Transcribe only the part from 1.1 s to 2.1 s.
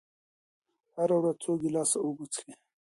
ورځ څو ګیلاسه